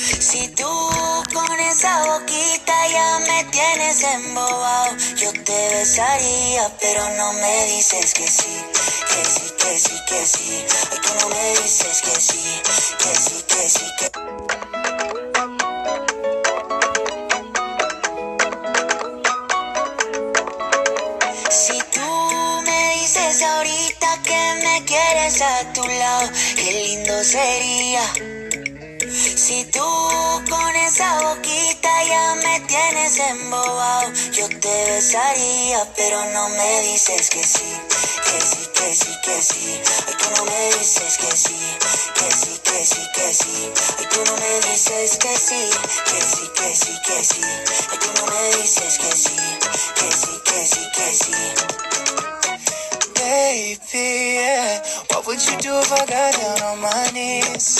Si 0.00 0.48
tú 0.48 0.66
con 1.32 1.60
esa 1.60 2.04
boquita 2.04 2.88
ya 2.88 3.18
me 3.20 3.44
tienes 3.44 4.02
embobado, 4.02 4.96
yo 5.14 5.32
te 5.44 5.74
besaría, 5.74 6.68
pero 6.80 7.08
no 7.10 7.32
me 7.34 7.66
dices 7.66 8.12
que 8.12 8.26
sí, 8.26 8.64
que 9.08 9.24
sí, 9.24 9.52
que 9.56 9.78
sí, 9.78 9.92
que 10.08 10.26
sí. 10.26 10.66
Ay, 10.90 10.98
tú 11.00 11.10
no 11.20 11.28
me 11.28 11.62
dices 11.62 12.02
que 12.02 12.20
sí, 12.20 12.60
que 12.98 13.14
sí, 13.14 13.44
que 13.46 13.68
sí, 13.68 13.86
que 13.98 14.10
Si 21.50 21.78
tú 21.92 22.62
me 22.66 22.94
dices 22.94 23.42
ahorita 23.42 24.22
que 24.24 24.60
me 24.64 24.84
quieres 24.86 25.40
a 25.40 25.72
tu 25.72 25.86
lado, 25.86 26.30
qué 26.56 26.72
lindo 26.72 27.22
sería. 27.22 28.29
Si 29.12 29.64
tú 29.64 29.80
con 30.48 30.76
esa 30.76 31.20
boquita 31.20 32.04
ya 32.04 32.34
me 32.36 32.60
tienes 32.60 33.18
embobado, 33.18 34.12
yo 34.32 34.48
te 34.48 34.90
besaría, 34.90 35.84
pero 35.96 36.24
no 36.32 36.48
me 36.50 36.82
dices 36.82 37.28
que 37.28 37.42
sí, 37.42 37.72
que 38.24 38.40
sí, 38.40 38.68
que 38.72 38.94
sí, 38.94 39.12
que 39.24 39.42
sí. 39.42 39.80
Ay, 40.06 40.14
tú 40.16 40.26
no 40.36 40.44
me 40.44 40.78
dices 40.78 41.18
que 41.18 41.36
sí, 41.36 41.58
que 42.14 42.30
sí, 42.30 42.60
que 42.62 42.84
sí, 42.84 43.02
que 43.12 43.34
sí. 43.34 43.72
Ay, 43.98 44.06
tú 44.12 44.24
no 44.26 44.36
me 44.36 44.60
dices 44.70 45.16
que 45.18 45.36
sí, 45.36 45.70
que 46.06 46.20
sí, 46.20 46.50
que 46.54 46.74
sí, 46.76 46.92
que 47.04 47.24
sí. 47.24 47.42
Ay, 47.90 47.98
tú 47.98 48.08
no 48.20 48.26
me 48.32 48.56
dices 48.58 48.96
que 48.98 49.10
sí, 49.10 49.36
que 49.96 50.12
sí, 50.12 50.40
que 50.44 50.66
sí, 50.66 50.88
que 50.94 51.12
sí. 51.14 51.34
Baby, 53.16 53.78
yeah. 53.92 54.82
What 55.10 55.26
would 55.26 55.40
you 55.44 55.56
do 55.58 55.78
if 55.80 55.92
I 55.92 56.06
got 56.06 56.32
down 56.34 56.62
on 56.62 56.80
my 56.80 57.10
knees? 57.12 57.79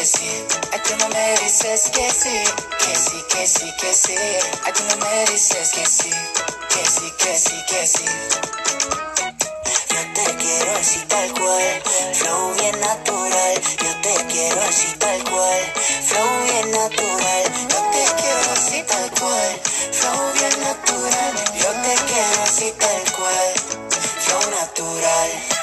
que 0.00 0.06
sí. 0.06 0.46
Ay, 0.72 0.80
tú 0.82 0.96
no 0.96 1.08
me 1.10 1.34
dices 1.42 1.90
que 1.90 2.10
sí, 2.10 2.44
que 2.78 2.96
sí, 2.96 3.22
que 3.28 3.46
sí, 3.46 3.70
que 3.78 3.92
sí. 3.92 4.14
Ay, 4.64 4.72
tú 4.72 4.82
no 4.88 4.96
me 4.96 5.26
dices 5.30 5.72
que 5.72 5.84
sí, 5.84 6.10
que 6.70 6.86
sí, 6.86 7.12
que 7.18 7.36
sí, 7.36 7.56
que 7.68 7.86
sí. 7.86 8.04
Yo 9.92 10.00
te 10.14 10.36
quiero 10.36 10.72
así 10.80 11.00
tal 11.06 11.30
cual, 11.34 11.82
flow 12.14 12.54
bien 12.54 12.80
natural. 12.80 13.54
Yo 13.84 13.92
te 14.00 14.14
quiero 14.32 14.62
así 14.62 14.88
tal 14.98 15.22
cual, 15.24 15.62
flow 16.08 16.44
bien 16.44 16.70
natural. 16.70 17.44
Yo 17.68 17.80
te 17.92 18.04
quiero 18.22 18.52
así 18.52 18.82
tal 18.84 19.10
cual, 19.20 19.60
flow 19.92 20.32
bien 20.32 20.60
natural. 20.60 21.32
Yo 21.60 21.70
te 21.84 21.94
quiero 22.08 22.42
así 22.44 22.72
tal 22.78 23.12
cual, 23.12 23.52
flow 24.24 24.50
natural. 24.50 25.59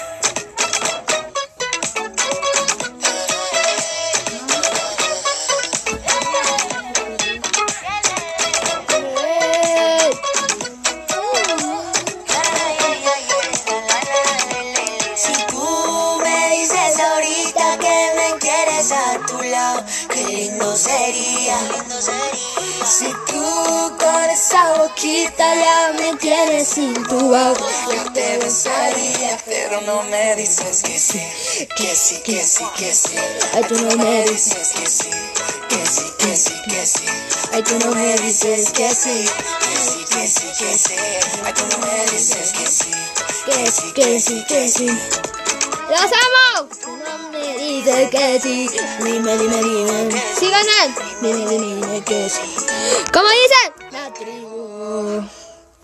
Tu 19.88 20.08
lado, 20.08 20.08
qué 20.10 20.34
lindo 20.34 20.76
sería. 20.76 21.58
Si 22.86 23.06
tú 23.28 23.98
con 23.98 24.30
esa 24.30 24.74
boquita 24.78 25.56
ya 25.56 25.94
me 25.98 26.16
tienes 26.18 26.78
intubado, 26.78 27.56
Yo 27.94 28.12
te 28.14 28.38
besaría, 28.38 29.38
pero 29.46 29.82
no 29.82 30.04
me 30.04 30.36
dices 30.36 30.84
que 30.84 30.98
sí, 30.98 31.22
que 31.76 31.96
sí, 31.96 32.22
que 32.24 32.44
sí, 32.44 32.64
que 32.78 32.94
sí. 32.94 33.16
Ay, 33.54 33.64
tú 33.68 33.76
no 33.76 33.96
me 33.98 34.24
dices 34.26 34.70
que 34.74 34.88
sí, 34.88 35.10
que 35.70 35.86
sí, 35.86 36.04
que 36.18 36.36
sí, 36.38 36.54
que 36.70 36.86
sí. 36.86 37.06
ay 37.54 37.64
tú 37.64 37.80
no 37.80 37.96
me 37.96 38.16
dices 38.18 38.72
que 38.72 38.90
sí, 38.94 39.26
que 39.60 39.76
sí, 39.78 40.06
que 40.10 40.28
sí, 40.28 40.48
que 40.58 40.78
sí. 40.78 40.96
Ay, 41.44 41.54
tú 41.54 41.64
no 41.72 41.86
me 41.86 42.06
dices 42.12 42.54
que 42.54 42.68
sí, 42.68 42.92
que 43.46 43.72
sí, 43.72 43.92
que 43.94 44.20
sí, 44.20 44.46
que 44.48 44.70
sí. 44.70 45.27
¡Los 45.90 46.02
amo! 46.02 46.70
Tú 46.84 46.98
no 46.98 47.30
me 47.30 47.58
dices 47.58 48.10
que 48.10 48.40
sí. 48.42 48.70
Dime, 49.04 49.38
dime, 49.38 49.64
dime. 49.64 50.24
¡Sí 50.38 50.50
ganan! 50.50 50.96
Dime, 51.22 51.50
dime, 51.50 51.76
dime 51.76 52.02
que 52.04 52.30
sí. 52.30 52.42
¿Cómo 53.14 53.28
dicen? 53.30 53.92
La 53.92 54.14
tribu. 54.14 55.47